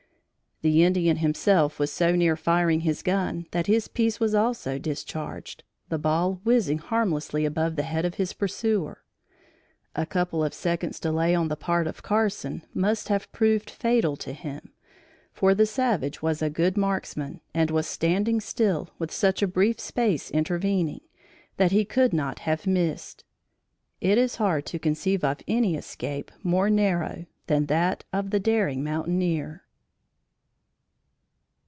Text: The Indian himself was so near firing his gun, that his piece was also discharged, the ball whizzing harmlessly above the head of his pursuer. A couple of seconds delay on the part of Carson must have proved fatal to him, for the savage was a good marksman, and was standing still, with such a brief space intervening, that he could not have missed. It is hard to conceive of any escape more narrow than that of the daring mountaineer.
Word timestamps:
The 0.63 0.83
Indian 0.83 1.17
himself 1.17 1.79
was 1.79 1.91
so 1.91 2.15
near 2.15 2.35
firing 2.35 2.81
his 2.81 3.01
gun, 3.01 3.47
that 3.49 3.65
his 3.65 3.87
piece 3.87 4.19
was 4.19 4.35
also 4.35 4.77
discharged, 4.77 5.63
the 5.89 5.97
ball 5.97 6.39
whizzing 6.43 6.77
harmlessly 6.77 7.45
above 7.45 7.75
the 7.75 7.81
head 7.81 8.05
of 8.05 8.13
his 8.13 8.33
pursuer. 8.33 9.01
A 9.95 10.05
couple 10.05 10.43
of 10.43 10.53
seconds 10.53 10.99
delay 10.99 11.33
on 11.33 11.47
the 11.47 11.55
part 11.55 11.87
of 11.87 12.03
Carson 12.03 12.61
must 12.75 13.07
have 13.09 13.31
proved 13.31 13.71
fatal 13.71 14.15
to 14.17 14.33
him, 14.33 14.71
for 15.33 15.55
the 15.55 15.65
savage 15.65 16.21
was 16.21 16.43
a 16.43 16.49
good 16.51 16.77
marksman, 16.77 17.41
and 17.55 17.71
was 17.71 17.87
standing 17.87 18.39
still, 18.39 18.91
with 18.99 19.11
such 19.11 19.41
a 19.41 19.47
brief 19.47 19.79
space 19.79 20.29
intervening, 20.29 21.01
that 21.57 21.71
he 21.71 21.83
could 21.83 22.13
not 22.13 22.37
have 22.37 22.67
missed. 22.67 23.23
It 23.99 24.19
is 24.19 24.35
hard 24.35 24.67
to 24.67 24.77
conceive 24.77 25.23
of 25.23 25.39
any 25.47 25.73
escape 25.75 26.29
more 26.43 26.69
narrow 26.69 27.25
than 27.47 27.65
that 27.65 28.03
of 28.13 28.29
the 28.29 28.39
daring 28.39 28.83
mountaineer. 28.83 29.63